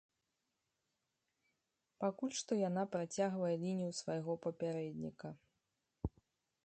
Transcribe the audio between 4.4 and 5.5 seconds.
папярэдніка.